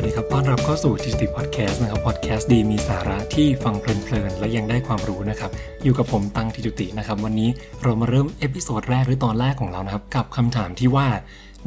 [0.00, 5.50] สวัสดีครับ ต้อนรับเข้าสู่ TT Podcast นะครับ พอดแคสต์ดีมีสาระที่ฟังเพลินๆ และยังได้ความรู้นะครับ
[5.84, 7.48] อยู่กับผมตังทิจุตินะครับ วันนี้
[7.82, 11.06] เรามาเริ่ม episode แรกหรือตอนแรกของเรานะครับ กับคำถามที่ว่า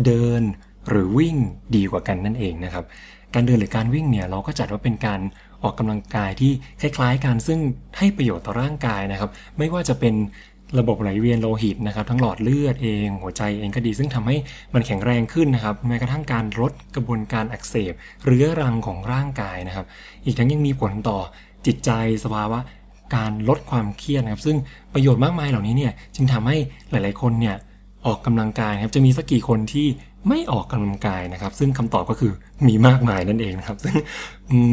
[0.06, 0.42] เดิน
[0.90, 1.36] หรือวิ่ง
[1.76, 2.86] ดีกว่ากันนั่นเองนะครับ
[3.34, 5.20] การเดินหรือการวิ่งเนี่ยเราก็จัดว่าเป็นการ
[5.64, 7.60] ออกกำลังกายที่คล้ายๆกันซึ่ง
[7.98, 10.14] ให้ประโยชน์ต่อร่างกายนะครับ ไม่ว่าจะเป็น
[10.80, 14.36] ระบบไหลเวียนโลหิตนะครับ ทั้งหลอดเลือดเอง หัวใจเองก็ดี ซึ่งทำให้
[14.74, 17.94] มันแข็งแรงขึ้นนะครับแม้กระทั่งการลดกระบวนการอักเสบ
[18.26, 19.86] เรื้อรังของร่างกายนะครับ
[20.26, 21.20] อีกทั้งยังมีผลต่อ
[21.66, 21.92] จิตใจ
[22.24, 22.60] สภาวะ
[23.16, 24.58] การลดความเครียดนะครับ ซึ่ง
[24.94, 26.58] ประโยชน์มากมายเหล่านี้เนี่ยจึงทำให้
[26.92, 27.56] หลาย ๆ คนเนี่ย
[28.06, 29.88] ออกกำลังกายครับจะมีสักกี่คนที่
[30.28, 32.32] ไม่ออกกำลังกายนะครับ ซึ่งคำตอบก็คือ
[32.68, 33.96] มีมากมายนั่นเองนะครับ ซึ่ง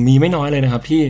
[0.07, 1.03] มีไม่น้อยเลยนะครับที่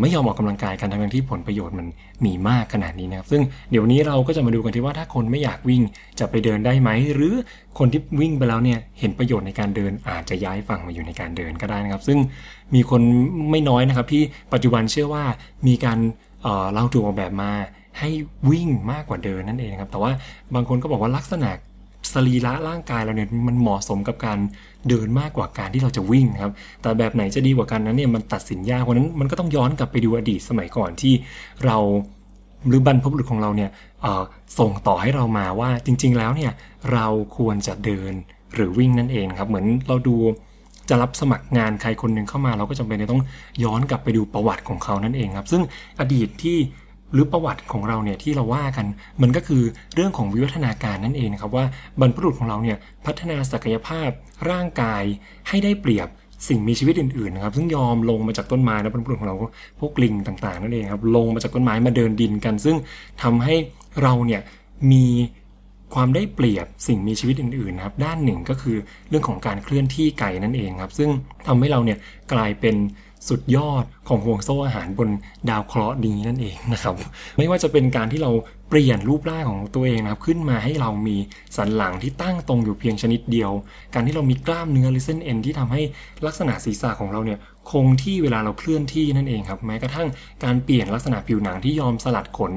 [0.00, 1.86] ไม่ยอมออกกำลังกายกันทั้งที่ผลประโยชน์มัน
[2.24, 5.82] มีมากขนาดนี้นะครับ ซึ่งเดี๋ยวนี้เราก็จะมาดูกันที่ว่าถ้าคนไม่อยากวิ่ง
[6.18, 7.34] จะไปเดินได้ไหม หรือ
[7.78, 12.18] คนที่วิ่งไปแล้วเนี่ยเห็นประโยชน์ในการเดินอาจจะย้ายฝั่งมาอยู่ในการเดินก็ได้นะครับ ซึ่ง
[12.74, 13.02] มีคน
[13.50, 15.24] ไม่น้อยนะครับที่ปัจจุบันเชื่อว่า
[15.66, 15.98] มีการ
[16.74, 17.52] เราถูกออกแบบมา
[17.98, 18.10] ให้
[18.50, 20.12] วิ่งมากกว่าเดินนั่นเองครับ แต่ว่า
[20.54, 21.50] บางคนก็บอกว่าลักษณะ
[22.12, 24.38] สรีระร่างกายเราเนี่ยมันเหมาะสมกับการ
[24.88, 31.12] เดินมากกว่าการที่เราจะวิ่งครับ แต่แบบไหนจะดีกว่ากันนั้นเนี่ยมันตัดสินยากเพราะนั้นมันก็ต้องย้อนกลับไปดูอดีตสมัยก่อนที่
[31.64, 31.76] เรา
[32.68, 33.70] หรือบรรพบุรุษของเราเนี่ย
[34.58, 36.52] ส่งต่อให้เรามาว่าจริง ๆ แล้วเนี่ย
[36.92, 38.12] เราควรจะเดิน
[38.54, 40.16] หรือวิ่งนั่นเองครับ เหมือนเราดู
[40.88, 43.22] จะรับสมัครงานใครคนหนึ่งเข้ามา เราก็จำเป็นจะต้อง
[43.64, 45.62] ย้อนกลับไปดูประวัติของเขานั่นเองครับ ซึ่ง
[46.00, 46.58] อดีตที่
[47.12, 48.86] หรือประวัติของเราเนี่ยที่เราว่ากัน
[49.22, 49.62] มันก็คือ
[49.94, 51.64] เรื่องของวิวัฒนาการนั่นเองนะครับว่า
[52.00, 54.08] บรรพบุรุษของเราเนี่ยพัฒนาศักยภาพ
[54.50, 55.02] ร่างกาย
[55.48, 56.08] ให้ได้เปรียบ
[56.48, 59.36] สิ่งมีชีวิตอื่นๆนะครับซึ่งยอมลงมาจากต้นไม้นะบรรพบุรุษของเรา
[59.80, 62.76] พวกลิงต่างๆนั่นเองครับลงมาจากต้นไม้มาเดินดินกัน ซึ่ง
[63.22, 63.54] ทำให้
[64.02, 64.40] เราเนี่ย
[64.92, 65.04] มี
[65.96, 68.76] ความได้เปรียบสิ่งมีชีวิตอื่นๆนะครับด้านหนึ่งก็คือ
[69.08, 71.10] เรื่องของการเคลื่อนที่ไกลนั่นเองครับ ซึ่ง
[71.46, 71.98] ทำให้เราเนี่ย
[72.32, 72.76] กลายเป็น
[73.28, 75.08] สุดยอดของห่วงโซ่อาหารบน
[75.50, 76.94] ดาวเคราะห์นี้นั่นเองนะครับ
[77.36, 78.30] ไม่ว่าจะเป็นการที่เรา
[78.68, 81.16] เปลี่ยนรูปร่างของตัวเองนะครับ ขึ้นมาให้เรามี
[81.56, 83.50] สันหลังที่ตั้งตรงอยู่เพียงชนิดเดียว
[83.94, 85.82] การที่เรามีกล้ามเนื้อหรือเส้นเอ็นที่ทำให้
[86.26, 87.38] ลักษณะศีรษะของเราเนี่ย
[87.70, 90.08] คงที่เวลาเราเคลื่อนที่นั่นเองครับ แม้กระทั่ง
[90.44, 92.52] การเปลี่ยนลักษณะผิวหนังที่ยอมสลัดขน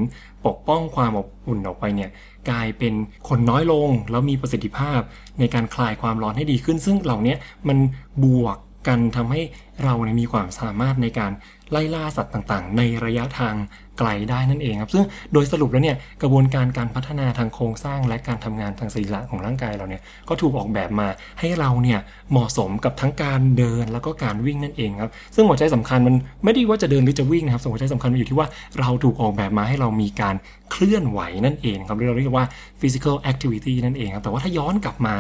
[0.46, 2.10] ปกป้องความอบอุ่นออกไปเนี่ย
[2.50, 2.94] กลายเป็น
[3.28, 5.00] ขนน้อยลง แล้วมีประสิทธิภาพ
[5.40, 7.36] ในการคลายความร้อนให้ดีขึ้น ซึ่งเหล่านี้
[7.68, 7.78] มัน
[8.24, 9.42] บวกกันทำให้
[9.84, 11.32] เราเนี่ยมีความสามารถในการ
[11.72, 13.56] ไล่ล่าสัตว์ต่างๆ ในระยะทาง
[14.00, 21.08] ไกลได้นั่นเองครับซึ่งโดยสรุปแล้วเนี่ยกระบวนการการพัฒนาทางโครงสร้างและการทำงานทางสรีระของร่างกายเราเนี่ยก็ถูกออกแบบมา
[21.40, 22.00] ให้เราเนี่ย
[22.32, 28.48] เหมาะสมกับทั้งการเดินแล้วก็การวิ่งนั่นเองครับซึ่งหัวใจสำคัญมันไม่ได้ว่าจะเดินหรือจะวิ่งนะครับหัวใจสำคัญมันอยู่ที่ว่า
[28.80, 30.36] เราถูกออกแบบมาให้เรามีการ
[30.72, 32.46] เคลื่อนไหวนั่นเองครับเราเรียกว่า
[32.82, 35.16] physical activity นั่นเองครับแต่ว่าถ้าย้อนกลับมา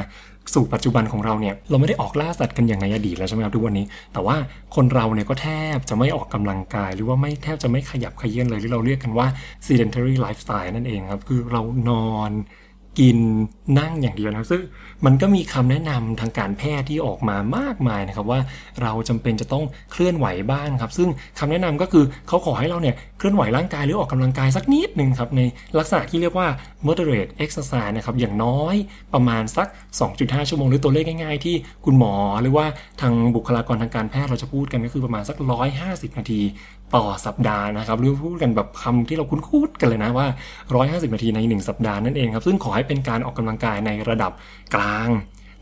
[0.54, 4.36] สู่ปัจจุบันของเราเนี่ยเราไม่ได้ออกล่าสัตว์กันอย่างในอดีตแล้วใช่ไหมครับทุกวันนี้ แต่ว่า
[4.76, 9.28] คนเราเนี่ยก็แทบจะไม่ออกกำลังกาย หรือว่าไม่แทบจะไม่ขยับขยื่นเลยที่เราเรียกกันว่า
[9.66, 12.32] sedentary lifestyle นั่นเองครับคือเรานอน
[13.00, 13.18] กิน
[13.80, 14.62] นั่งอย่างเดียวนะซึ่ง
[15.06, 18.40] มันก็มีคำแนะนำทางการแพทย์ที่ออกมามากมายนะครับว่า
[18.82, 25.42] เราจำเป็นจะต้องเคลื่อนไหวบ้างครับ ซึ่งคำแนะนำก็คือเขาขอให้เราเนี่ยเคลื่อนไหวร่างกายหรือออกกำลังกายสักนิดหนึ่งครับใน
[25.78, 26.48] ลักษณะที่เรียกว่า
[26.88, 28.76] moderate exercise นะครับอย่างน้อย
[29.14, 29.68] ประมาณสัก
[30.08, 32.66] 2.5 ชั่วโมงหรือตัวเลขง่ายๆ ที่คุณหมอหรือว่า
[33.02, 35.38] ทางบุคลากรทางการแพทย์เราจะพูดกันก็คือประมาณสัก
[35.78, 36.42] 150 นาที
[36.96, 40.28] ต่อสัปดาห์นะครับหรือพูดกันแบบคำที่เราคุ้นคุ้กันเลยนะว่า
[40.70, 44.32] 150 นาทีใน 1 สัปดาห์นั่นเองครับ ซึ่งขอให้เป็นการออกกำลังกายในระดับ
[44.76, 45.10] กลาง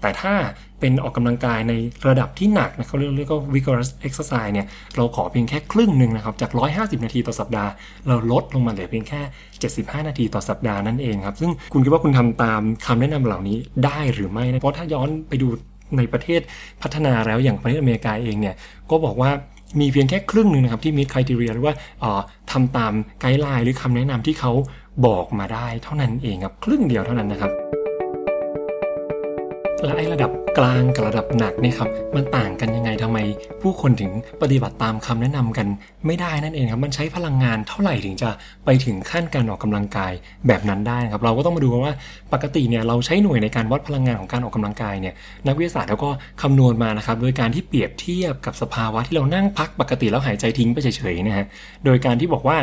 [0.01, 0.33] แต่ถ้า
[0.79, 1.73] เป็นออกกำลังกายใน
[2.07, 7.69] ระดับที่หนักนะเขาเรียกเรียกว่า vigorous exercise เนี่ยเราขอเพียงแค่ครึ่งหนึ่งนะครับจาก 150 นาทีต่อสัปดาห์
[8.07, 9.21] เราลดลงมาเหลือเพียงแค่
[9.65, 15.47] 75 นาทีต่อสัปดาห์นั่นเองครับ ซึ่งคุณคิดว่าคุณทำตามคำแนะนำเหล่านี้ได้หรือไม่นะเพราะถ้าย้อนไปดู
[15.97, 16.41] ในประเทศ
[16.81, 18.55] พัฒนาแล้วอย่างประเทศอเมริกาเองเนี่ย
[18.89, 19.31] ก็บอกว่า
[19.79, 21.73] มีเพียงแค่ครึ่งหนึ่งนะครับที่มีคุณทีเรียหรือว่า
[22.51, 24.51] ทำตามไกด์ไลน์หรือคำแนะนำที่เขา
[25.05, 27.51] บอกมาได้เท่านั้นเองครับครึ่งเดียวเท่านั้นนะครับ
[29.83, 33.17] และไอ้ระดับกลางกับระดับหนักเนี่ยครับมันต่างกันยังไงทำไม
[33.61, 35.67] ผู้คนถึงปฏิบัติตามคำแนะนำกัน
[36.07, 38.29] ไม่ได้นั่นเองครับมันใช้พลังงานเท่าไหร่ถึงจะ
[38.65, 40.11] ไปถึงขั้นการออกกำลังกาย
[40.47, 41.93] แบบนั้นได้ครับเราก็ต้องมาดูว่า
[42.33, 45.13] ปกติเนี่ยเราใช้หน่วยในการวัดพลังงานของการออกกำลังกายเนี่ย
[45.47, 46.09] นักวิทยาศาสตร์แล้วก็
[46.41, 51.45] คำนวณมานะครับโดยการที่เปรียบเทียบกับสภาวะที่เรานั่งพักปกติแล้วหายใจทิ้งไปเฉยๆนะฮะ
[51.85, 52.57] โดยการที่บอกว่า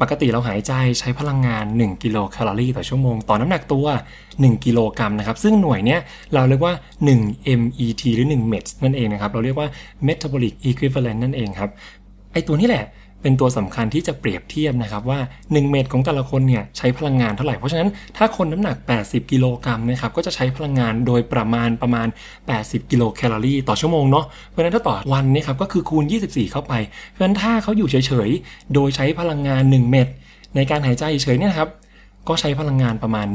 [0.00, 3.86] ปกติเราหายใจใช้พลังงาน 1 กิโลแคลอรี่ต่อชั่วโมง ต่อน้ำหนักตัว
[4.24, 6.00] 1 กิโลกรัมนะครับ ซึ่งหน่วยเนี้ย
[6.34, 6.74] เราเรียกว่า
[7.16, 9.68] 1 MET หรือ 1 MET นั่นเองนะครับ เราเรียกว่า
[10.06, 11.70] metabolic equivalent นั่นเองครับ
[12.32, 12.84] ไอตัวนี้แหละ
[13.26, 22.08] เป็นตัวสำคัญที่จะเปรียบเทียบนะครับว่า 1 เม็ดของแต่ละคนเนี่ยใช้พลังงานเท่าไหร่ เพราะฉะนั้นถ้าคนน้ำหนัก 80 กิโลกรัมนะครับก็จะใช้พลังงานโดยประมาณประมาณ
[22.48, 26.72] 80 กิโลแคลอรี่ต่อชั่วโมงเนาะเพราะฉะนั้นถ้าต่อวันนี่ครับก็คือคูณ 24 เข้าไป
[27.08, 30.06] เพราะฉะนั้นถ้าเขาอยู่เฉยๆ โดยใช้พลังงาน 1 เม็ด
[30.56, 31.68] ในการหายใจเฉยๆเนี่ยครับ
[32.28, 33.26] ก็ใช้พลังงานประมาณ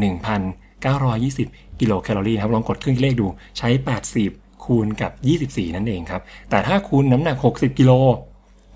[0.66, 3.28] 1,920 กิโลแคลอรี่ครับลองกดเครื่องคิดเลขดู
[3.58, 3.70] ใช้
[4.18, 5.12] 80 คูณกับ
[5.44, 7.94] 24 นั่นเองครับแต่ถ้าคูณน้ำหนัก 60 กิโล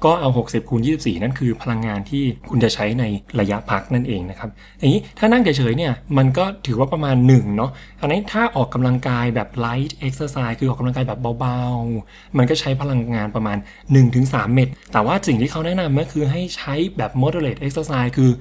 [0.04, 3.04] ก็เอา 60คูณ24 นั่นคือพลังงานที่คุณจะใช้ใน
[3.40, 4.50] ระยะพักนั่นเองนะครับ
[4.80, 7.72] อย่างนี้ถ้านั่งเฉยๆเนี่ยมันก็ถือว่าประมาณ1เนาะ
[8.02, 13.58] อันนี้ถ้าออกกำลังกายแบบ light exercise คือออกกำลังกายแบบเบาๆ มันก็ใช้พลังงานประมาณ
[14.06, 18.32] 1-3 เม็ดแต่ว่าสิ่งที่เขาแนะนำก็คือให้ใช้แบบ moderate exercise คือ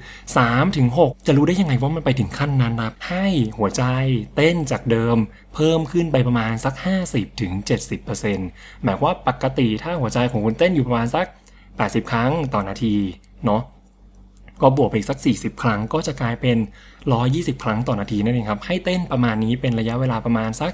[0.59, 3.27] 3-6 จะรู้ได้ยังไงว่ามันไปถึงขั้นนั้นนะให้
[3.59, 3.83] หัวใจ
[4.37, 5.17] เต้นจากเดิม
[5.55, 6.75] เพิ่มขึ้นไปประมาณสัก
[7.59, 11.27] 50-70%หมายว่าปกติถ้าหัวใจของคุณเต้นอยู่ประมาณสัก
[11.69, 12.95] 80 ครั้งต่อนาที
[13.45, 13.63] เนาะ
[14.63, 16.57] ก็บวกไปอีกสัก 40 ครั้งก็จะกลายเป็น
[17.11, 20.73] 120 ครั้งต่อนาทีนั่นเองครับ ให้เต้นประมาณนี้เป็นระยะเวลาประมาณสัก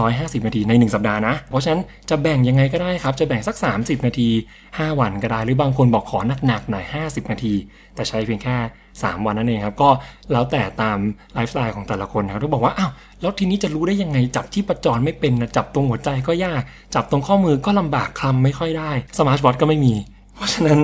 [0.00, 1.80] 150 นาทีใน 1 สัปดาห์นะ เพราะฉะนั้น
[2.10, 4.28] จะแบ่งยังไงก็ได้ครับ จะแบ่งสัก 30 นาที
[4.64, 7.54] 5 วันก็ได้ หรือบางคนบอกขอหนักๆหน่อย 50 นาที
[7.94, 8.56] แต่ใช้เพียงแค่
[8.90, 9.90] 3 วันนั่นเองครับ ก็
[10.32, 10.98] แล้วแต่ตาม
[11.34, 12.90] ไลฟ์สไตล์ของแต่ละคนครับต้องบอกว่า อ้าว
[13.20, 16.62] แล้วทีนี้จะรู้ได้ยังไง จับที่ประจรไม่เป็นจับตรงหัวใจก็ยาก
[16.94, 19.94] จับตรงข้อมือก็ลำบากคลำไม่ค่อยได้ สมาร์ทวอทก็ไม่มี
[20.34, 20.78] เพราะฉะนั้น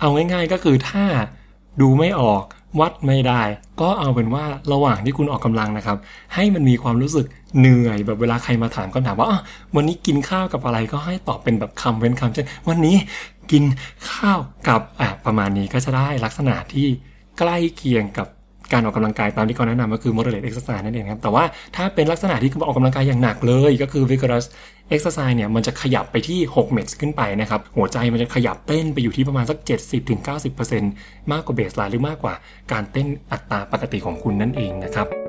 [0.00, 1.04] เอาง่าย ๆ ก็คือถ้า
[1.80, 2.42] ดูไม่ออก
[2.80, 3.42] วัดไม่ได้
[3.80, 5.96] ก็เอาเป็นว่าระหว่างที่คุณออกกำลังนะครับ
[6.34, 7.26] ให้มันมีความรู้สึก
[7.58, 9.28] เหนื่อยแบบเวลาใครมาถามคำถามว่า
[9.76, 12.96] วันนี้กินข้าวกับอะไรก็ให้ตอบเป็นแบบคำเว้นคำเช่นวันนี้
[13.52, 13.64] กิน
[14.10, 14.38] ข้าว
[14.68, 16.86] กับอะประมาณนี้ก็จะได้ลักษณะที่
[17.38, 18.26] ใกล้เคียงกับ
[18.72, 21.44] การออกกำลังกายตามที่เขาแนะนำก็คือ moderate exercise นั่นเองครับ แต่ว่า
[21.76, 24.46] ถ้าเป็นลักษณะที่คุณออกกำลังกายอย่างหนักเลยก็คือ vigorous
[24.94, 29.58] exercise เนี่ย มันจะขยับไปที่ 6 เมตรขึ้นไปนะครับ หัวใจมันจะขยับเต้นไปอยู่ที่ประมาณสัก
[30.44, 32.34] 70-90%มากกว่าเบสไลน์หรือมากกว่า
[32.72, 35.25] การเต้นอัตราปกติของคุณนั่นเองนะครับ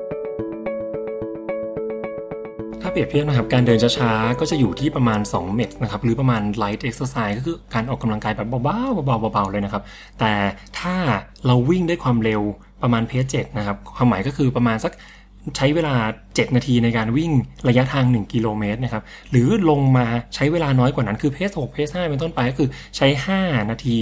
[2.82, 9.82] ถ้าเปรียบเทียบนะครับการเดินช้าๆก็จะอยู่ที่ประมาณ 2 เมตรนะครับหรือประมาณ light exercise ก็คือการออกกำลังกายแบบเบาๆเบาๆเบาๆเลยนะครับ
[10.20, 10.32] แต่
[10.80, 10.94] ถ้า
[11.46, 12.42] เราวิ่งด้วยความเร็ว
[12.82, 14.92] ประมาณเพจเจ็ดนะครับความหมายก็คือประมาณสัก
[15.56, 17.30] ใช้เวลา 7 นาทีในการวิ่ง
[17.68, 23.08] ระยะทาง 1 กิโลเมตรนะครับ หรือลงมาใช้เวลาน้อยกว่านั้นคือเพส6เพส5เป็นต้นไปก็คือใช้
[23.38, 23.98] 5 นาที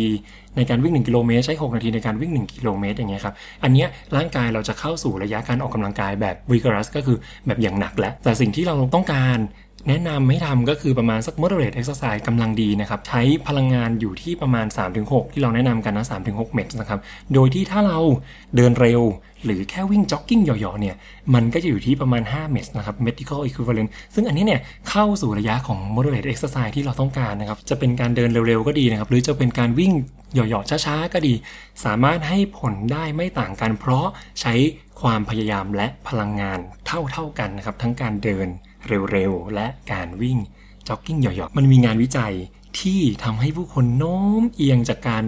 [0.56, 7.16] ในการวิ่ง 1 กิโลเมตร ใช้ 6 นาทีในการวิ่ง 1 กิโลเมตรอย่างเงี้ยครับ อันเนี้ยร่างกายเราจะเข้าสู่ระยะการออกกำลังกายแบบ vigorous ก็คือ
[7.46, 9.40] แบบอย่างหนักแล้ว แต่สิ่งที่เราต้องการ
[9.90, 14.66] แนะนำให้ทำก็คือประมาณสัก moderate exercise กำลังดีนะครับ ใช้พลังงานอยู่ที่ประมาณ
[15.00, 17.00] 3-6 ที่เราแนะนำกันนะ 3-6 เมตรนะครับ
[17.34, 17.98] โดยที่ถ้าเรา
[18.56, 19.02] เดินเร็ว
[19.46, 20.96] หรือแค่วิ่งจ็อกกิ้งหย่อๆเนี่ย
[21.34, 24.60] มันก็จะอยู่ที่ประมาณ 5 เมตรนะครับ medical equivalent ซึ่งอันนี้เนี่ย
[24.90, 29.92] เข้าสู่ระยะของ moderate exercise ที่เราต้องการนะครับ จะเป็นการเดินเร็วๆก็ดีนะครับ หรือจะเป็นการวิ่ง
[30.34, 31.34] หย่อๆช้าๆก็ดี
[31.84, 34.06] สามารถให้ผลได้ไม่ต่างกัน เพราะ
[34.40, 34.54] ใช้
[35.00, 38.46] ความพยายามและพลังงานเท่าๆกันนะครับ ทั้งการเดิน
[39.12, 40.38] เร็วๆ และการวิ่ง
[40.88, 42.34] จ็อกกิ้งหย่อๆมันมีงานวิจัย
[42.80, 45.24] ที่ทำให้ผู้คนโน้มเอียงจากการ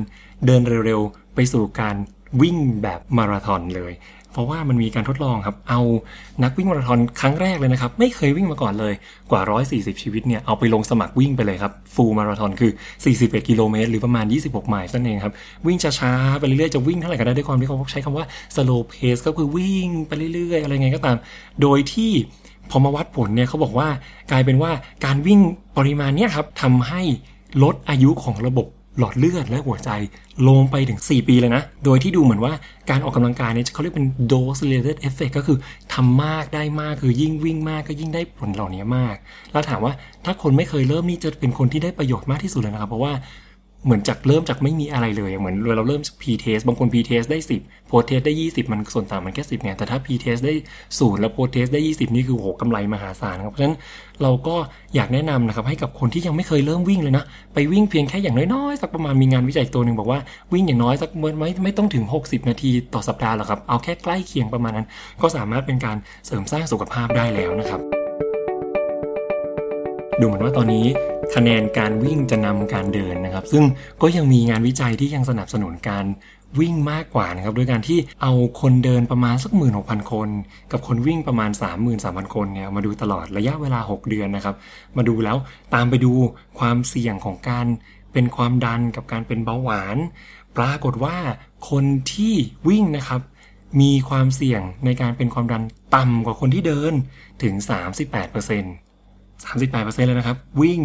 [0.46, 1.96] เดินเร็วๆ ไปสู่การ
[2.42, 3.94] วิ่งแบบมาราธอนเลย
[4.32, 5.80] เพราะว่ามันมีการทดลองครับ เอา
[6.42, 8.94] นักวิ่งมาราธอนครั้งแรกเลยนะครับ ไม่เคยวิ่งมาก่อนเลย
[9.30, 9.40] กว่า
[9.72, 12.72] 140 ชีวิตเนี่ย เอาไปลงสมัครวิ่งไปเลยครับ ฟูลมาราธอนคือ
[13.10, 15.34] 41 กิโลเมตร หรือประมาณ 26 ไมล์นั่นเองครับ
[15.66, 18.24] วิ่งช้าๆ ไปเรื่อยๆ จะวิ่งเท่าไหร่ก็ได้ด้วยความที่เขาใช้คำว่า
[18.54, 21.16] slow pace ก็คือวิ่งไปเรื่อยๆ อะไรไงก็ตาม
[21.62, 22.12] โดยที่
[22.70, 23.88] พอมาวัดผลเนี่ยเขาบอกว่า
[24.30, 24.70] กลายเป็นว่า
[25.04, 25.40] การวิ่ง
[25.76, 27.02] ปริมาณเนี้ยครับทำให้
[27.62, 28.66] ลดอายุของระบบ
[28.98, 29.90] หลอดเลือดและหัวใจ
[30.48, 32.52] ลงไปถึง 4 ปีเลยนะ โดยที่ดูเหมือนว่า
[32.90, 35.58] การออกกำลังกายเนี่ยเขาเรียกเป็น dose related effect ก็คือ
[35.94, 39.16] ทำมากได้มากคือยิ่งวิ่งมากก็ยิ่งได้ผลเหล่านี้มาก
[39.52, 39.92] แล้วถามว่า
[40.24, 43.12] ถ้าคนไม่เคยเริ่มนี่จะเป็นคนที่ได้ประโยชน์มากที่สุดเลยนะครับ เพราะว่า
[43.84, 50.54] เหมือนจากเริ่มจากไม่มีอะไรเลยเหมือนเราเริ่ม p-test บางคน p-test ได้ 10 post-test ได้ 20 มันส่วนต่างมันแค่10เนี่ยแต่ถ้า p-test ได้
[50.98, 53.76] ศูนย์แล้ว post-test ได้ 20 นี่คือโหกำไรมหาศาลครับเพราะฉะนั้น
[54.22, 54.56] เราก็
[54.94, 60.20] อยากแนะนำนะครับให้กับคนที่ยังไม่เคยเริ่มวิ่งเลยนะ ไปวิ่งเพียงแค่อย่างน้อยๆ สักประมาณมีงานวิจัยตัวหนึ่งบอกว่า
[60.52, 64.86] วิ่งอย่างน้อยสักไม่ไม่ต้องถึง 60 นาทีต่อสัปดาห์หรอกครับเอาแค่ใกล้เคียงประมาณนั้น
[65.22, 67.97] ก็สามารถเป็นการเสริมสร้างสุขภาพได้แล้วนะครับ
[70.20, 70.86] ดูเหมือนว่าตอนนี้
[71.34, 73.64] คะแนนการวิ่งจะนำการเดินนะครับ ซึ่ง
[74.02, 76.04] ก็ยังมีงานวิจัยที่ยังสนับสนุนการ
[76.60, 80.28] วิ่งมากกว่านะครับโดยการที่เอาคนเดินประมาณสักหมื่นหกพันคน
[80.72, 84.54] กับคนวิ่งประมาณ 3 3 0 0 0 คนเนี่ยมาดูตลอดระยะเวลา 6 เดือนนะครับ
[84.96, 85.36] มาดูแล้ว
[85.74, 86.12] ตามไปดู
[86.58, 87.66] ความเสี่ยงของการ
[88.12, 89.96] เป็นความดันกับการเป็นเบาหวาน
[90.56, 91.16] ปรากฏว่า
[91.70, 92.34] คนที่
[92.68, 93.20] วิ่งนะครับ
[93.80, 95.62] มีความเสี่ยงในการเป็นความดัน
[95.96, 96.92] ต่ำกว่าคนที่เดิน
[97.42, 97.54] ถึง
[98.22, 98.87] 38%
[99.46, 100.80] 38%เลยนะครับ วิ่ง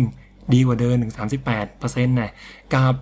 [0.53, 1.13] ดีกว่าเดินถึง
[1.59, 2.31] 38%นะ
[2.73, 2.93] กับ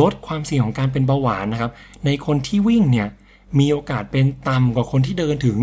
[0.00, 1.70] ลดความเสี่ยงของการเป็นเบาหวานนะครับ
[2.04, 3.08] ในคนที่วิ่งเนี่ย
[3.58, 5.58] มีโอกาสเป็นต่ำกว่าคนที่เดินถึง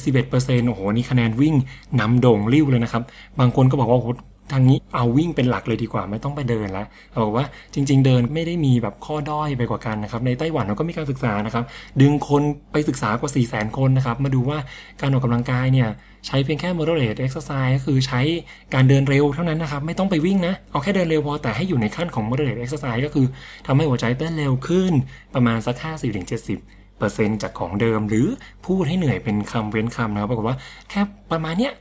[0.00, 1.54] 71%โอ้โห นี่คะแนนวิ่ง
[2.00, 3.02] นำโด่งริ้วเลยนะครับ
[3.40, 4.06] บางคนก็บอกว่าโห
[4.52, 6.86] ทางนี้เอาวิ่งเป็นหลักเลยดีกว่าไม่ต้องไปเดินล้ว
[7.24, 11.64] บอกว่าจริง ๆ เดินไม่ได้มีแบบข้อด้อยไปกว่ากันนะครับในไต้หวันเราก็มีการศึกษานะครับ
[12.00, 12.42] ดึงคน
[12.72, 14.58] ไปศึกษากว่า 4 0 0 0 0 0 คนนะครับ มาดูว่า
[15.00, 15.88] การออกกำลังกายเนี่ย
[16.26, 18.20] ใช้เพียงแค่ moderate exercise ก็คือใช้
[18.74, 23.26] การเดินเร็วเท่านั้นนะครับ ไม่ต้องไปวิ่งนะ เอาแค่เดินเร็วพอแต่ให้อยู่ในขั้นของ moderate exercise ก็คือ
[23.66, 24.92] ทำให้หัวใจเต้นเร็วขึ้น
[25.34, 25.76] ประมาณสัก
[26.36, 28.26] 50-70เปอร์เซ็นต์จากของเดิมหรือ
[28.66, 30.56] พูดให้เหนื่อยเป็นคำเว้นคำนะครับปรากฏว่า
[30.90, 31.00] แค่
[31.32, 31.72] ประมาณเนี้ย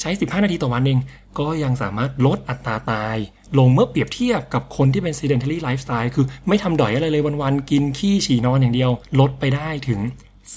[0.00, 0.98] ใช้ 15 นาทีต่อวันเอง
[1.38, 3.16] ก็ยังสามารถลดอัตราตาย
[3.58, 10.00] ลงเมื่อเปรียบเทียบกับคนที่เป็น sedentary lifestyle คือไม่ทำดอยอะไรเลยวันๆ กินขี้ฉี่นอนอย่างเดียว ลดไปได้ถึง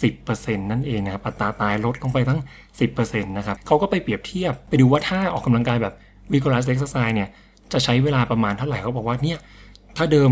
[0.02, 2.40] 10%นั่นเองนะครับ อัตราตายลดลงไปทั้ง
[2.88, 5.94] 10%นะครับเขาก็ไปเปรียบเทียบไปดูว่าถ้าออกกำลังกายแบบ
[6.32, 7.30] vigorous exercise เนี่ย
[7.74, 9.40] จะใช้เวลาประมาณเท่าไหร่เขาบอกว่าเนี่ย
[9.98, 10.32] ถ้าเดิม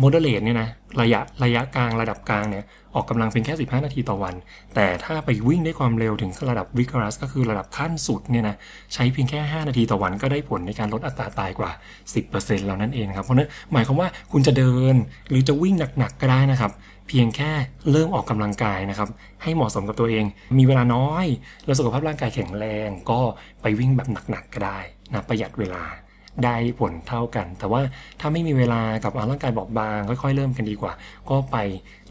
[0.00, 0.68] moderate เนี่ยนะ
[1.00, 4.34] ระยะระยะกลางระดับกลางเนี่ยออกกำลังเพียงแค่ 15 นาทีต่อวัน
[4.74, 8.56] แต่ถ้าไปวิ่งด้วยความเร็วถึงระดับ vigorous ก็คือระดับขั้นสุดเนี่ยนะ
[8.94, 11.70] ใช้เพียงแค่ 5 นาทีต่อวันก็ได้ผลในการลดอัตราตายกว่า
[12.18, 14.94] 10%แล้วนั่นเองครับเพราะนั้นหมายความว่าคุณจะเดิน
[15.28, 16.72] หรือจะวิ่งหนักๆก็ได้นะครับ
[17.08, 17.52] เพียงแค่
[17.90, 19.08] เริ่มออกกำลังกายนะครับ
[19.42, 20.24] ให้เหมาะสมกับตัวเอง
[20.58, 21.26] มีเวลาน้อย
[21.66, 23.20] แล้วสุขภาพร่างกายแข็งแรง ก็
[23.62, 24.78] ไปวิ่งแบบหนักๆก็ได้
[25.12, 25.84] นะประหยัดเวลา
[26.44, 27.80] ได้ผลเท่ากัน แต่ว่า
[28.20, 30.92] ถ้าไม่มีเวลากับร่างกายบอบบาง ค่อยๆ เริ่มกันดีกว่า
[31.30, 31.56] ก็ไป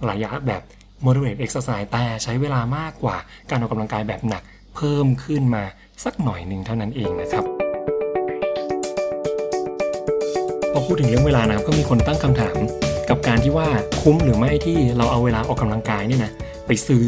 [0.09, 0.61] ระยะแบบ
[1.05, 3.17] moderate exercise แต่ใช้เวลามากกว่า
[3.49, 4.43] การออกกำลังกายแบบหนัก
[4.75, 5.63] เพิ่มขึ้นมา
[6.03, 7.43] สักหน่อยหนึ่งเท่านั้นเองนะครับ
[10.71, 12.57] พอพูดถึงเรื่องเวลานะครับก็มีคนตั้งคำถาม
[13.09, 13.67] กับการที่ว่า
[14.01, 16.31] คุ้มหรือไม่ที่เราเอาเวลาออกกำลังกายเนี่ยนะ
[16.67, 17.05] ไปซื้อ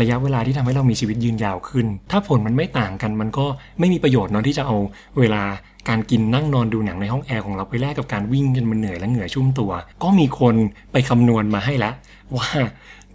[0.00, 3.46] ระยะเวลาที่ทำให้เรามีชีวิตยืนยาวขึ้น ถ้าผลมันไม่ต่างกันมันก็
[3.78, 4.76] ไม่มีประโยชน์เนาะที่จะเอา
[5.18, 5.42] เวลา
[5.88, 9.72] การกินนั่งนอนดูหนังในห้องแอร์ของเราไปแลกกับการวิ่งจนมันเหนื่อยและเหงื่อชุ่มตัว
[10.02, 10.54] ก็มีคน
[10.92, 11.94] ไปคำนวณมาให้แล้ว
[12.36, 12.48] ว่า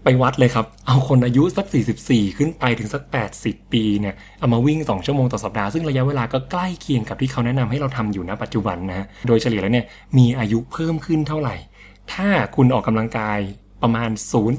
[0.03, 1.65] ไปวัดเลยครับ เอาคนอายุสัก
[2.01, 3.01] 44 ขึ้นไปถึงสัก
[3.37, 9.85] 80 ปีเนี่ย เอามาวิ่ง 2 ชั่วโมงต่อสัปดาห์ซึ่งระยะเวลาก็ใกล้เคียงกับที่เขาแนะนำให้เราทำอยู่ณปัจจุบันนะ โดยเฉลี่ยแล้วเนี่ย
[10.17, 11.55] มีอายุเพิ่มขึ้นเท่าไหร่
[12.13, 13.39] ถ้าคุณออกกำลังกาย
[13.83, 14.09] ประมาณ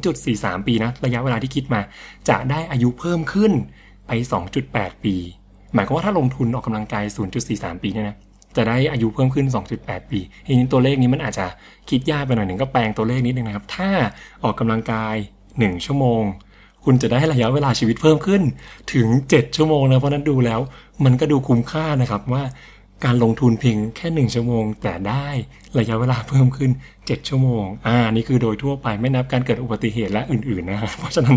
[0.08, 1.80] 0.43 ปีนะ ระยะเวลาที่คิดมา
[2.28, 3.52] จะได้อายุเพิ่มขึ้น
[4.06, 4.10] ไป
[4.58, 5.16] 2.8 ปี
[5.74, 7.04] หมายความว่าถ้าลงทุนออกกำลังกาย
[7.44, 8.16] 0.43 ปีเนี่ยนะ
[8.56, 9.46] จะได้อายุเพิ่มขึ้น
[9.78, 11.46] 2.8 ปีทีนี้ตัวเลขนี้มันอาจจะ
[11.90, 13.90] คิดยากไปหน่อยหนึ่งก็แปลงตัวเลขนิดนึงนะครับ ถ้า
[14.44, 15.14] ออกกำลังกาย
[15.50, 16.22] 1 ชั่วโมง
[16.84, 18.42] คุณจะได้ระยะเวลาชีวิตเพิ่มขึ้น
[18.94, 20.60] ถึง 7 ชั่วโมงนะเพราะนั้นดูแล้ว
[21.04, 22.42] มันก็ดูคุ้มค่านะครับว่า
[23.04, 25.26] การลงทุนเพียงแค่ 1 ชั่วโมง แต่ได้
[25.78, 31.36] ระยะเวลาเพิ่มขึ้น 7 ชั่วโมง อ่า นี่คือโดยทั่วไปไม่นับการเกิดอุบัติเหตุและอื่นๆนะครับเพราะฉะนั้น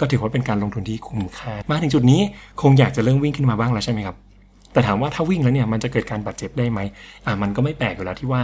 [0.00, 2.20] ก็ถือว่าเป็นการลงทุนที่คุ้มค่ามาถึงจุดนี้
[2.62, 4.16] คงอยากจะเริ่มวิ่งขึ้นมาบ้างแล้วใช่ไหมครับ
[4.72, 6.80] แต่ถามว่าถ้าวิ่งแล้วเนี่ยมันจะเกิดการบาดเจ็บได้ไหม
[7.26, 8.42] อ่ามันก็ไม่แปลกอยู่แล้วที่ว่า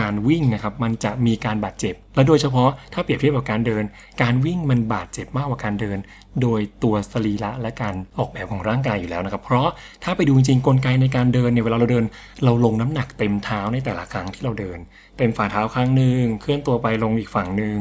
[0.00, 3.84] การวิ่งนะครับมันจะมีการบาดเจ็บ และโดยเฉพาะถ้าเปรียบเทียบกับการเดิน
[4.22, 5.98] การวิ่งมันบาดเจ็บมากกว่าการเดิน
[6.42, 9.68] โดยตัวสรีระและการออกแบบของร่างกายอยู่แล้วนะครับเพราะ
[10.04, 12.04] ถ้าไปดูจริงๆกลไกในการเดินเนี่ยเวลาเราเดิน
[12.44, 14.78] เราลงน้ำหนักเต็มเท้าในแต่ละครั้งที่เราเดิน
[15.18, 17.78] เต็มฝ่าเท้าข้างหนึ่งเคลื่อนตัวไปลงอีกฝั่งหนึ่ง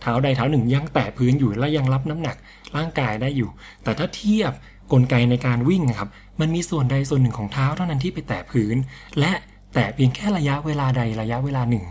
[0.00, 2.36] เท้าใดเท้าหนึ่งยังแตะพื้นอยู่และยังรับน้ำหนัก
[2.76, 3.50] ร่างกายได้อยู่
[3.82, 4.52] แต่ถ้าเทียบ
[4.92, 6.08] กลไกในการวิ่งครับ
[6.40, 8.76] มันมีส่วนใดส่วนหนึ่งของเท้าเท่านั้นที่ไปแตะพื้น
[9.20, 9.32] และ
[9.74, 11.84] แต่เพียงแค่ระยะเวลาใดระยะเวลาหนึ่ง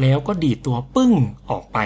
[0.00, 1.12] แล้วก็ดีดตัวปึ้ง
[1.50, 1.78] ออกไป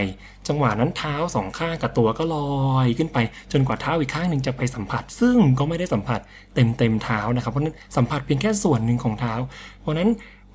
[0.49, 2.37] จังหวะนั้นเท้าสองข้างกับตัวก็ล
[2.71, 3.19] อยขึ้นไป
[3.53, 6.21] จนกว่าเท้าอีกข้างหนึ่งจะไปสัมผัส ซึ่งก็ไม่ได้สัมผัส
[6.55, 9.35] เต็มเต็มเท้านะครับ เพราะนั้นสัมผัสเพียงแค่ส่วนหนึ่งของเท้า
[9.81, 10.11] เพราะนั้น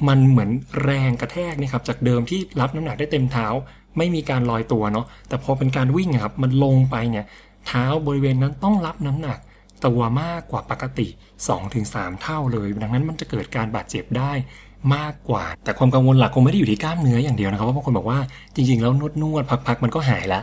[0.08, 0.50] มันเหมือน
[0.84, 3.48] แรงกระแทกนะครับจากเดิมที่รับน้ำหนักได้เต็มเท้า
[3.98, 7.25] ไม่มีการลอยตัวเนาะแต่พอเป็นการวิ่งครับมันลงไปเนี่ย
[7.67, 9.39] เท้าบริเวณนั้นต้องรับน้ำหนัก
[9.86, 11.08] ตัวมากกว่าปกติ
[11.65, 14.32] 2-3 เท่าเลย ดังนั้นมันจะเกิดการบาดเจ็บได้
[14.96, 18.20] มากกว่า แต่ความกังวลหลักคงไม่ได้อยู่ที่กล้ามเนื้ออย่างเดียวนะครับเพราะบางคนบอกว่า
[18.55, 20.41] จริงๆ แล้วนวดนวดพักๆมันก็หายละ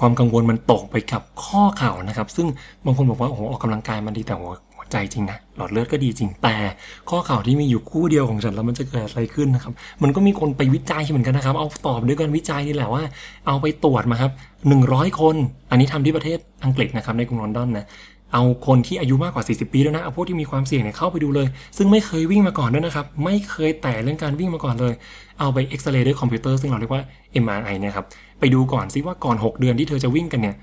[0.00, 2.46] ความกังวลมันตกไปกับข้อเข่านะครับ ซึ่ง
[2.84, 4.52] บางคนบอกว่าโอ้โหออกกำลังกายมันดีแต่หัว
[4.94, 6.56] ใจจริงนะหลอดเลือดก็ดีจริงแต่
[7.10, 9.72] ข้อเข่าที่มีอยู่คู่เดียวของฉันแล้วมันจะเกิดอะไรขึ้นนะครับ
[10.02, 13.02] มันก็มีคนไปวิจัยเหมือนกันนะครับ เอาตอบด้วยกันวิจัยนี่แหละว่า
[13.46, 14.32] เอาไปตรวจมาครับ
[14.74, 15.36] 100 คน
[15.70, 17.86] อันนี้ทำที่ประเทศอังกฤษนะครับในกรุงลอนดอนนะ
[18.32, 24.94] เอาคนที่อายุมากกว่า 40 ปีแล้วนะ เอาพวกที่มีความเสี่ยงเนี่ยเข้าไปดูเลย ซึ่งไม่เคยวิ่งมาก่อนด้วยนะครับ ไม่เคยแต่เรื่องการวิ่งมาก่อนเลย
[25.40, 27.02] เอาไปเอ็กซเรย์ด้วยคอมพิวเตอร์ซึ่งเราเรียกว่า
[27.44, 28.06] MRI นี่ยครับ
[28.40, 30.56] ไปดูก่อนซิว่าก่อน 6 เดือนที่เธอจะวิ่งกันเนี่ย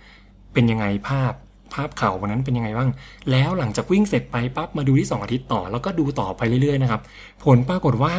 [0.53, 1.33] เป็นยังไงภาพ
[1.73, 2.89] ภาพเข่าวันนั้นเป็นยังไงบ้าง
[3.31, 7.01] แล้วหลังจากวิ่งเสร็จไปปั๊บมาดูที่ 2 อาทิตย์ต่อ แล้วก็ดูต่อไปเรื่อยๆนะครับ
[7.45, 8.13] ผลปรากฏว่า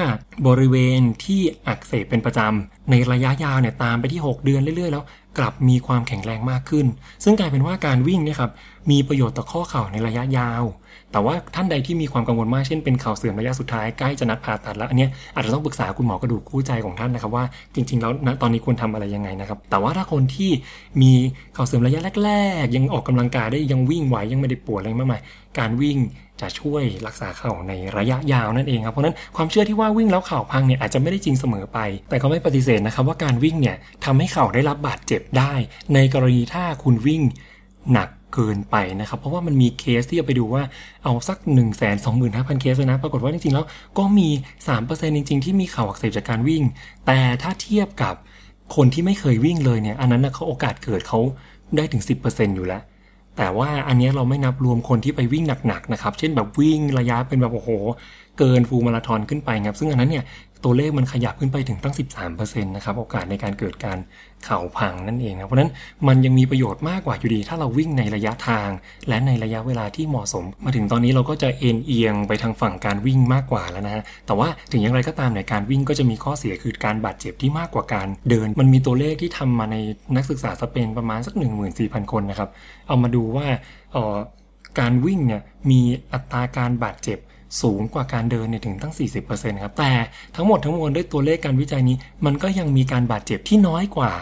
[0.46, 5.04] บริเวณที่อักเสบเป็นประจำในระยะยาวเนี่ยตามไปที่ 6 เดือนเรื่อยๆ แล้ว
[5.38, 6.86] กลับมีความแข็งแรงมากขึ้น
[7.24, 8.50] ซึ่งกลายเป็นว่าการวิ่งเนี่ยครับ
[8.90, 10.62] มีประโยชน์ต่อข้อเข่าในระยะยาว
[11.12, 20.50] แต่ว่าท่านใดที่มีความกังวลมากเช่นเป็นเข่าเสื่อมระยะสุดท้ายใกล้จะนัดผ่าตัดแล้วอันนี้อาจจะต้องปรึกษาคุณหมอกระดูกคู่ใจของท่านนะครับว่าจริง ๆ แล้วณตอนนี้ควรทำอะไรยังไงนะครับ แต่ว่าถ้าคนที่
[21.02, 21.12] มี
[21.54, 22.30] เข่าเสื่อมระยะแร
[22.62, 25.20] ก ๆ ยังออกกำลังกายได้ยังวิ่งไหวยังไม่ได้ปวดอะไรมากมาย
[25.58, 25.98] การวิ่ง
[26.40, 31.78] จะช่วยรักษาเข่าในระยะยาวนั่นเองครับเพราะนั้นความเชื่อที่ว่าวิ่งแล้วเข่าพังเนี่ยอาจจะไม่ได้จริงเสมอไป
[32.08, 35.52] แต่ก็ไม่ปฏิเสธนะครับว่าการวิ่งเนี่ยทำให้เข่าได้รับบาดเจ็บได้
[35.94, 37.22] ในกรณีถ้าคุณวิ่ง
[37.92, 40.62] หนัก เกินไปนะครับ เพราะว่ามันมีเคสที่จะไปดูว่า
[41.04, 41.60] เอาสัก 1 2 5
[42.04, 43.64] 0 0 0 เคสเลยนะ ปรากฏว่าจริงๆแล้ว
[43.98, 44.28] ก็มี
[44.72, 46.62] 3%จริง ๆ ที่มีข่าวอักเสบจากการวิ่ง
[47.06, 48.14] แต่ถ้าเทียบกับ
[48.74, 51.18] คนที่ไม่เคยวิ่งเลยเนี่ย อันนั้นนะเขาโอกาสเกิดเขา
[51.76, 52.82] ได้ถึง 10%อยู่แล้ว
[53.36, 57.70] แต่ว่าอันนี้เราไม่นับรวมคนที่ไปวิ่งหนักๆนะครับ เช่นแบบวิ่งระยะเป็นแบบโอ้โห
[58.38, 60.24] เกินฟูลมาราธอนขึ้นไปครับ ซึ่งอันนั้นเนี่ย
[60.64, 61.94] ตัวเลขมันขยับขึ้นไปถึงตั้ง
[62.28, 63.98] 13%นะครับ โอกาสในการเกิดการ
[64.44, 65.70] เข่าพังนั่นเองนะ เพราะนั้น
[66.08, 68.68] มันยังมีประโยชน์มากกว่าอยู่ดี ถ้าเราวิ่งในระยะทาง
[69.08, 79.76] และในระยะเวลาที่เหมาะสม มาถึงตอนนี้เราก็จะเอ็นเอียงไปทางฝั่งการวิ่งมากกว่าแล้วนะฮะแต่ว่าถึงอย่างไรก็ตามในการวิ่งก็จะมีข้อเสียคือการบาดเจ็บที่มากกว่าการเดิน มันมีตัวเลขที่ทำมาใน
[80.16, 81.34] นักศึกษาสเปนประมาณสัก
[81.72, 82.50] 14,000 คนนะครับ
[82.88, 83.46] เอามาดูว่า
[84.80, 85.80] การวิ่งเนี่ยมี
[86.12, 87.18] อัตราการบาดเจ็บ
[87.60, 88.94] สูงกว่าการเดินเนี่ยถึงตั้ง
[89.28, 89.92] 40%ครับแต่
[90.36, 94.12] ทั้งหมดทั้งมวลด้วยตัวเลขการวิจัยนี้ มันก็ยังมีการบาดเจ็บที่น้อยกว่า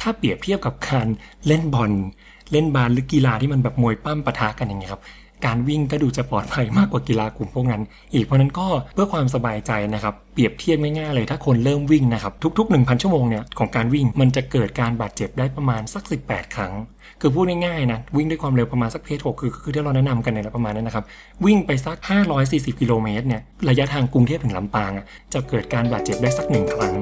[0.00, 1.06] ถ้าเปรียบเทียบกับการ
[1.46, 1.92] เล่นบอล
[2.52, 5.02] เล่นบาสหรือกีฬาที่มันแบบมวยปั้มปะทะกันอย่างเงี้ยครับ
[5.46, 7.82] การวิ่งก็ดูจะปลอดภัยมากกว่ากีฬากลุ่มพวกนั้น
[8.14, 16.72] อีกเพราะนั้นก็เพื่อความสบายใจนะครับ เปรียบเทียบง่ายๆเลยถ้าคนเริ่มวิ่งนะครับ ทุก ๆ 1,000 ชั่วโมงเนี่ยของการวิ่งมันจะเกิดการบาดเจ็บได้ประมาณสัก 18 ครั้ง
[17.20, 21.04] คือพูดง่ายๆนะวิ่งด้วยความเร็วประมาณสักเพจหกคือคือที่เราแนะนำกันเนี่ยประมาณนั้นนะครับ
[21.44, 21.96] วิ่งไปสัก
[22.38, 24.92] 540 กิโลเมตรเนี่ยระยะทางกรุงเทพถึงลำปาง
[25.32, 26.94] จะเกิดการบาดเจ็บได้สักหนึ่งครั้ง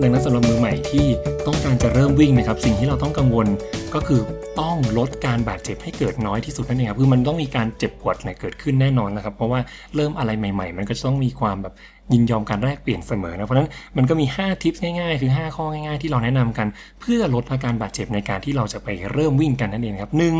[0.00, 1.06] ดังนั้นสำหรับมือใหม่ที่
[1.46, 3.46] ต้องการจะเริ่มวิ่งนะครับ สิ่งที่เราต้องกังวล
[3.94, 4.20] ก็คือ
[4.60, 9.60] ต้องลดการบาดเจ็บให้เกิดน้อยที่สุดนั่นเองครับคือมันต้องมีการเจ็บปวดอะไรเกิดขึ้นแน่นอนนะครับ เพราะว่า
[9.94, 11.74] เริ่มอะไรใหม่ ๆ มันก็จะต้องมีความแบบ
[12.12, 16.66] ยินยอมการแลกเปลี่ยนเสมอนะเพราะนั้นมันก็มี 5 ทิปง่ายๆ คือ 5 ข้อง่ายๆ ที่เราแนะนำกัน
[17.00, 20.34] เพื่อลดอาการบาดเจ็บในการที่เราจะไปเริ่มวิ่งกันนั่นเองครับหนึ่ง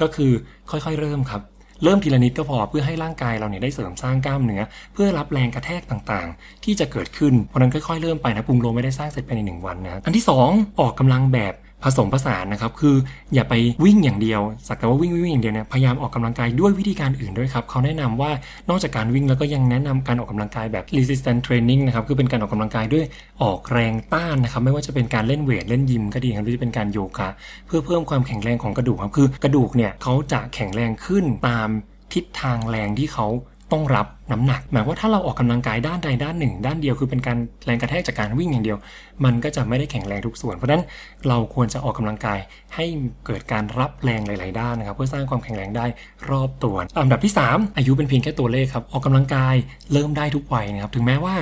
[0.00, 0.32] ก็คือ
[0.70, 1.42] ค่อยๆเริ่มครับ
[1.84, 4.62] เริ่มทีละนิดก็พอเพื่อให้ร่างกายเราเนี่ยได้เสริมสร้างกล้ามเนื้อ
[4.94, 12.96] เพื่อรับแรงกระแทกต่างๆ ที่จะเกิดขึ้นเพราะนั้นค่อยๆเริ่มไปนะปรุงโรไม่ได้สร้างเสร็จภายในหนึ่งวันนะอันที่ 2 ออกกำลังแบบ ผสมผสานนะครับ คือ
[13.34, 18.30] อย่าไปวิ่งอย่างเดียว สักแต่ว่าวิ่งวิ่งอย่างเดียวเนี่ย พยายามออกกำลังกายด้วยวิธีการอื่นด้วยครับ เขาแนะนำว่า
[18.68, 23.04] นอกจากการวิ่งแล้วก็ยังแนะนำการออกกำลังกายแบบ resistance training นะครับ คือเป็นการออกกำลังกายด้วย
[23.42, 27.28] ออกแรงต้านนะครับ ไม่ว่าจะเป็นการเล่นเวทเล่นยิมก็ดีครับ หรือจะเป็นการโยคะ
[27.66, 31.68] เพื่อเพิ่มความแข็งแรงของกระดูกครับ คือกระดูกเนี่ยเขาจะแข็งแรงขึ้นตาม
[32.14, 33.26] ทิศทางแรงที่เขา
[33.72, 38.78] ต้องรับน้ำหนัก หมายว่าถ้าเราออกกำลังกายด้านใดด้านหนึ่ง ด้านเดียวคือเป็นการแรงกระแทกจากการวิ่งอย่างเดียว
[39.24, 40.82] มันก็จะไม่ได้แข็งแรงทุกส่วน เพราะฉะนั้น
[41.28, 42.38] เราควรจะออกกำลังกาย
[42.74, 42.84] ให้
[43.26, 45.86] เกิดการรับแรงหลาย ๆ ด้านนะครับเพื่อสร้างความแข็งแรงได้
[46.30, 49.54] รอบตัวอันดับที่ 3 อายุเป็นเพียงแค่ตัวเลขครับออกกำลังกาย
[49.92, 51.36] เริ่มได้ทุกวัยนะครับถึงแม้ว่า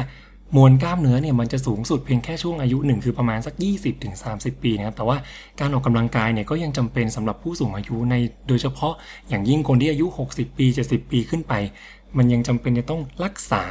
[0.56, 3.54] มวลกล้ามเนื้อเนี่ยมันจะสูงสุดเพียงแค่ช่วงอายุหนึ่งคือประมาณสัก
[4.08, 5.16] 20-30 ปีนะครับแต่ว่า
[5.60, 8.14] การออกกำลังกายเนี่ยก็ยังจำเป็นสำหรับผู้สูงอายุใน
[8.48, 8.94] โดยเฉพาะ
[9.28, 11.54] อย่างยิ่งคนที่อายุ 60 ปี 70 ปีขึ้นไป
[12.18, 13.64] มันยังจำเป็นจะต้องรักษา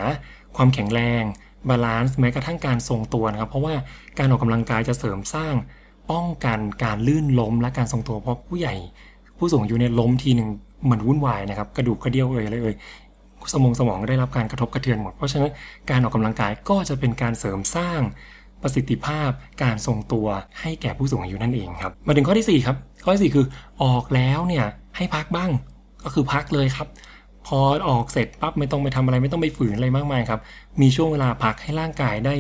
[0.56, 1.24] ความแข็งแรง
[1.70, 3.74] balance แม้กระทั่งการทรงตัวนะครับ เพราะว่า
[4.20, 5.54] การออกกำลังกายจะเสริมสร้าง
[6.12, 8.76] ป้องกันการลื่นล้มและการทรงตัวเพราะผู้ใหญ่
[9.38, 10.50] ผู้สูงอายุเนี่ยล้มทีหนึ่ง
[10.84, 12.76] เหมือนวุ่นวายนะครับกระดูกกระเดี่ยวเอ่ยอะไรเอ่ย
[13.54, 15.52] สมองสมองได้รับการกระทบกระเทือนหมด เพราะฉะนั้น
[15.90, 18.02] การออกกำลังกายก็จะเป็นการเสริมสร้าง
[18.62, 19.30] ประสิทธิภาพ
[19.64, 20.28] การทรงตัว
[20.60, 23.46] ให้แก่ผู้สูงอายุนั่นเองครับ มาถึงข้อที่4ครับข้อที่4คือ
[23.84, 24.66] ออกแล้วเนี่ย
[24.98, 25.50] ให้พักบ้าง
[26.04, 26.88] ก็คือพักเลยครับ
[27.48, 30.40] พอออกเสร็จปั๊บไม่ต้องไปทำอะไรไม่ต้องไปฝืนอะไรมากมายครับ
[30.82, 32.36] มีช่วงเวลาพักให้ร่างกายได้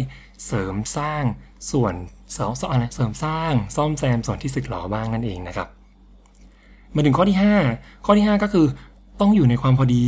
[0.45, 1.23] เสริมสร้าง
[1.71, 1.93] ส่วน
[2.33, 5.67] เสริมอะไรเสริมสร้าง ซ่อมแซมส่วนที่สึกหรอบ้างนั่นเองนะครับ
[6.95, 7.37] มาถึงข้อที่
[7.71, 8.65] 5 ข้อที่ 5 ก็คือ
[9.19, 10.05] ต้องอยู่ในความพอดี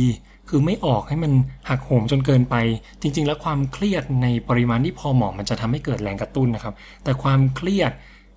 [0.48, 1.32] คือไม่ออกให้มัน
[1.68, 2.56] หักโหมจนเกินไป
[3.00, 6.74] จริง ๆ แล้วความเครียดในปริมาณที่พอเหมาะมันจะทำให้เกิดแรงกระตุ้นนะครับ
[7.04, 7.92] แต่ความเครียด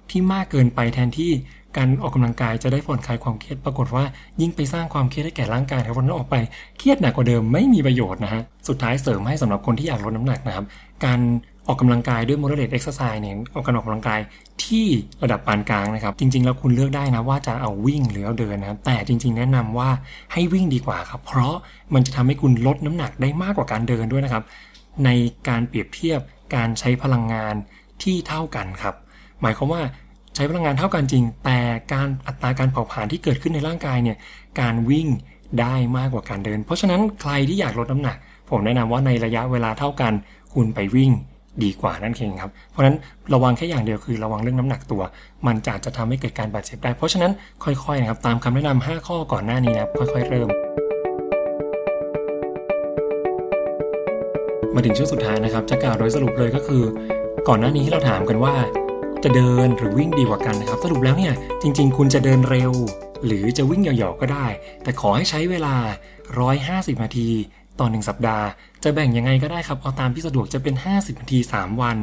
[0.09, 1.31] ที่มากเกินไปแทนที่
[1.77, 4.03] การออกกำลังกายจะได้ผ่อนคลายความเครียด ปรากฏว่า
[4.41, 6.35] ยิ่งไปสร้างความเครียดให้แก่ร่างกายครับวันนั้นออกไป
[6.77, 10.65] เครียดหนักกว่าเดิมไม่มีประโยชน์นะฮะสุดท้ายเสริมให้สำหรับคนที่อยากลดน้ำหนักนะครับ
[11.05, 11.19] การ
[11.67, 14.19] ออกกำลังกายด้วย moderate exercise เนี่ยออกการออกกำลังกาย
[14.63, 14.87] ที่
[15.23, 19.89] ระดับปานกลางนะครับ จริง ๆ แล้วคุณเลือกได้นะว่าจะเอาวิ่งหรือเอาเดินนะแต่จริง ๆ แนะนำว่า
[20.33, 21.55] ให้วิ่งดีกว่าครับ เพราะ
[21.93, 24.43] มันจะทำให้คุณลดน้ำหนักได้มากกว่าการเดินด้วยนะครับ
[25.05, 25.09] ใน
[25.49, 26.19] การเปรียบเทียบ
[26.55, 27.55] การใช้พลังงาน
[28.03, 28.95] ที่เท่ากันครับ
[29.41, 29.81] หมายความว่า
[30.35, 31.59] ใช้พลังงานเท่ากันจริง แต่
[31.93, 34.17] การอัตราการเผาผลาญที่เกิดขึ้นในร่างกายเนี่ย
[34.59, 35.07] การวิ่ง
[35.59, 38.17] ได้มากกว่าการเดิน เพราะฉะนั้นใครที่อยากลดน้ำหนัก
[38.49, 40.13] ผมแนะนำว่าในระยะเวลาเท่ากัน
[40.53, 41.11] คุณไปวิ่ง
[41.63, 42.95] ดีกว่านั่นเองครับ เพราะฉะนั้น
[43.33, 45.01] ระวังแค่อย่างเดียวคือระวังเรื่องน้ำหนักตัว
[45.47, 47.31] มันจะจะทำให้เกิดการบาดเจ็บได้ เพราะฉะนั้น
[47.63, 50.49] ค่อยๆนะครับตามคำแนะนำ5ข้อก่อนหน้านี้นะครับค่อยๆเริ่ม
[54.75, 56.83] มาถึงช่วงสุดท้ายนะครับ จะกล่าวโดยสรุปเลยก็คือ
[57.47, 58.55] ก่อนหน้านี้ที่เราถามกันว่า
[59.25, 62.71] จะเดินหรือวิ่งดีกว่ากันนะครับ สรุปแล้วเนี่ยจริง ๆ คุณจะเดินเร็ว
[63.25, 64.47] หรือจะวิ่งเหยาๆก็ได้
[64.83, 65.75] แต่ขอให้ใช้เวลา
[66.39, 67.29] 150 นาที
[67.79, 68.45] ต่อ 1 สัปดาห์
[68.83, 71.97] จะแบ่งยังไงก็ได้ครับเอาตามที่สะดวกจะเป็น 50นาที 3 วัน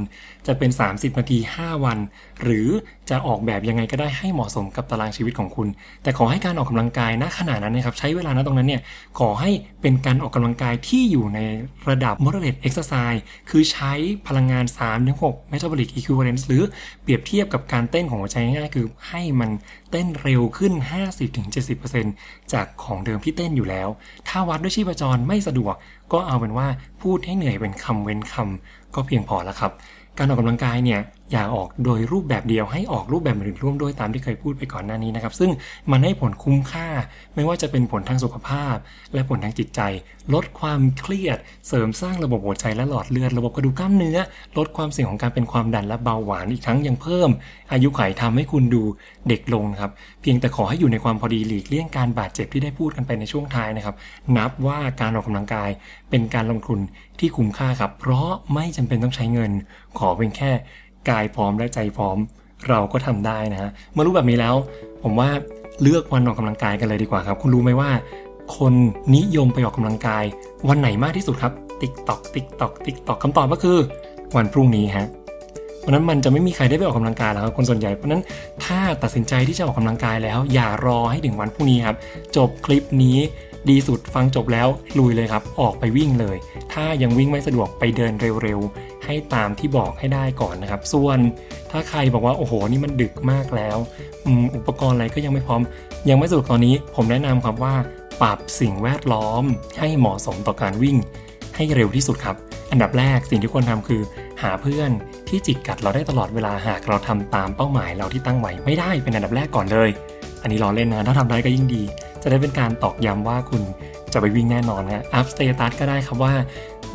[0.47, 1.99] จะเป็น 30นาที 5 วัน
[2.43, 2.69] หรือ
[3.11, 5.69] จะออกแบบยังไงก็ได้ให้เหมาะสมกับตารางชีวิตของคุณ
[6.03, 8.83] แต่ขอให้การออกกำลังกายณขณะนั้นนะครับใช้เวลาณตรงนั้นเนี่ย
[9.19, 9.51] ขอให้
[9.83, 11.41] เป็นการออกกำลังกายที่อยู่ใน
[11.89, 13.93] ระดับ moderate exercise คือใช้
[14.27, 14.65] พลังงาน
[15.09, 16.63] 3-6 metabolic equivalence หรือ
[17.03, 19.51] เปรียบเทียบกับการเต้นของหัวใจง่ายๆคือให้มัน
[19.91, 20.73] เต้นเร็วขึ้น
[21.43, 23.89] 50-70%จากของเดิมที่เต้นอยู่แล้ว
[24.29, 25.62] ถ้าวัดด้วยชีพจรไม่สะดวก
[26.13, 26.67] ก็เอาเป็นว่า
[27.03, 29.73] พูดให้เหนื่อยเป็นคำเว้นคำก็เพียงพอแล้วครับ
[30.19, 31.01] การออกกำลังกายเนี่ย
[31.33, 35.51] อย่าออกโดยรูปแบบเดียวให้ออกรูปแบบอื่นร่วมด้วยตามที่เคยพูดไปก่อนหน้านี้นะครับ ซึ่ง
[35.91, 36.89] มันให้ผลคุ้มค่า
[37.35, 38.77] ไม่ว่าจะเป็นผลทางสุขภาพ
[39.15, 39.81] และผลทางจิตใจ
[40.35, 44.19] ลดความเครียด เสริมสร้างระบบหัวใจและหลอดเลือด ระบบกระดูกกล้ามเนื้อ
[44.59, 47.31] ลดความเสี่ยงของการเป็นความดันและเบาหวานอีกทั้งยังเพิ่ม
[47.73, 48.83] อายุขัยทำให้คุณดู
[49.29, 49.91] เด็กลงครับ
[50.23, 53.95] เพียงแต่ขอให้อยู่ในความพอดีหลีกเลี่ยงการบาดเจ็บที่ได้พูดกันไปในช่วงท้ายนะครับ
[54.37, 55.71] นับว่าการออกกำลังกาย
[56.11, 56.79] เป็นการลงทุน
[57.19, 59.53] ที่คุ้มค่าครับ เพราะไม่จำเป็นต้องใช้เงิน
[59.99, 60.51] ขอเป็นแค่
[61.11, 62.17] กายพร้อมและใจพร้อม
[62.69, 64.55] เราก็ทำได้นะฮะเมื่อรู้แบบนี้แล้ว
[65.03, 65.29] ผมว่า
[65.83, 67.91] เลือกวันออกกำลังกายกันเลยดีกว่าครับ คุณรู้ไหมว่า
[68.57, 68.75] คน
[69.17, 70.25] นิยมไปออกกำลังกาย
[70.69, 73.79] วันไหนมากที่สุดครับ ติ๊กตอกติ๊กตอกติ๊กตอกคำตอบก็คือ
[74.37, 75.07] วันพรุ่งนี้ฮะ
[75.81, 78.23] เพราะนั้นมันจะไม่มีใครได้ไปออกกำลังกายแล้วครับคนส่วนใหญ่เพราะนั้น
[78.65, 81.97] ถ้าตัดสินใจที่จะออกกำลังกายแล้ว อย่ารอให้ถึงวันพรุ่งนี้ครับ
[82.37, 83.19] จบคลิปนี้
[83.71, 86.37] ดีสุดฟังจบแล้วลุยเลยครับ ออกไปวิ่งเลย
[86.73, 88.13] ถ้ายังวิ่งไม่สะดวกไปเดิน
[88.43, 88.61] เร็ว
[89.05, 91.19] ให้ตามที่บอกให้ได้ก่อนนะครับ ส่วน
[91.71, 93.77] ถ้าใครบอกว่าโอ้โหนี่มันดึกมากแล้ว
[94.57, 95.61] อุปกรณ์อะไรก็ยังไม่พร้อม
[96.11, 97.75] ยังไม่สะดตอนนี้ผมแนะนำครับว่า
[98.23, 99.45] ปรับสิ่งแวดล้อม
[99.79, 100.97] ให้เหมาะสมต่อการวิ่ง
[101.57, 102.37] ให้เร็วที่สุดครับ
[102.71, 104.03] อันดับแรกสิ่งที่ควรทำคือ
[104.43, 104.91] หาเพื่อน
[105.29, 109.91] ที่จิกกัดเราได้ตลอดเวลาหากเราทำตามเป้าหมายเราที่ตั้งไว้ไม่ได้เป็นอันดับแรกก่อนเลย
[110.43, 111.83] อันนี้รอเล่นนะถ้าทำได้ก็ยิ่งดี
[112.23, 113.63] จะได้เป็นการตอกย้ำว่าคุณ
[114.13, 116.33] จะไปวิ่งแน่นอนนะ up status ก็ได้ครับว่า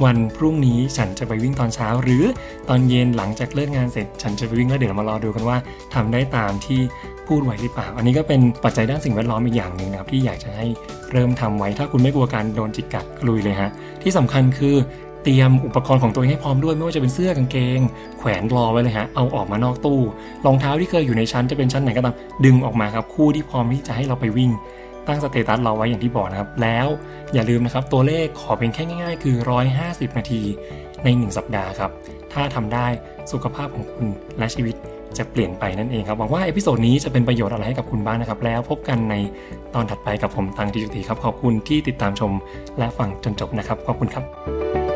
[0.04, 2.24] วันพรุ่งนี้ฉันจะไปวิ่งตอนเช้า หรือ
[2.70, 5.58] ตอนเย็นหลังจากเลิกงานเสร็จ ฉันจะไปวิ่งแล้วเดี๋ยวมารอดูกันว่า
[5.94, 6.80] ทำได้ตามที่
[7.28, 10.68] พูดไว้หรือเปล่า อันนี้ก็เป็นปัจจัยด้านสิ่งแวดล้อมอีกอย่างหนึ่งนะครับที่อยากจะให้
[11.12, 13.70] เริ่มทำไว้ ถ้าคุณไม่กลัวการโดนจิกกัดลุยเลยฮะ
[14.04, 14.76] ที่สำคัญคือ
[15.24, 17.80] เตรียมอุปกรณ์ของตัวเองให้พร้อมด้วยไม่ว่าจะเป็นเสื้อกางเกง
[18.20, 20.00] แขวนรอไว้เลยฮะเอาออกมานอกตู้
[20.46, 24.52] รองเท้าที่เคยอยู่ในชั้นจะเป็นชั้นไหนก็ตามดึงออกมาครับคู่ที่พร้อมที่จะให้เราไปวิ่ง
[25.08, 26.88] ตั้ง status เราไว้อย่างที่บอกนะครับ แล้ว
[27.34, 29.36] อย่าลืมนะครับตัวเลขขอเป็นแค่ง่าย ๆ คือ
[29.78, 30.42] 150 นาที
[31.04, 31.92] ใน 1 สัปดาห์ครับ
[32.34, 32.88] ถ้าทำได้
[33.32, 34.06] สุขภาพของคุณ
[34.40, 34.76] และชีวิต
[35.18, 39.16] จะเปลี่ยนไปนั่นเองครับหวังว่า episode นี้จะเป็นประโยชน์อะไรให้กับคุณบ้างนะครับ แล้วพบกันใน
[39.74, 42.32] ตอนถัดไปกับผมตังทิจุตีครับ ขอบคุณที่ติดตามชม
[42.78, 44.87] และฟังจนจบนะครับ ขอบคุณครับ